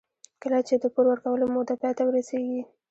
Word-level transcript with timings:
کله 0.41 0.59
چې 0.67 0.75
د 0.79 0.85
پور 0.93 1.05
ورکولو 1.09 1.45
موده 1.55 1.75
پای 1.81 1.93
ته 1.97 2.03
ورسېږي 2.05 2.61